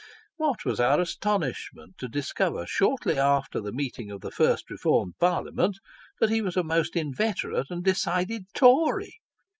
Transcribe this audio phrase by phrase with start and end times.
[0.37, 5.77] What was our astonishment to discover shortly after the meeting of the first reformed Parliament,
[6.19, 9.19] that he was a most inveterate and decided Tory